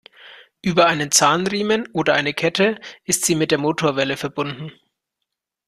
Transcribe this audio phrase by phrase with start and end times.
[0.63, 4.71] Über einen Zahnriemen oder eine Kette ist sie mit der Motorwelle verbunden.